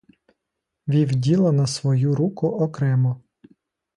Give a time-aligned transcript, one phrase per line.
[0.87, 3.21] Вів діло на свою руку окремо.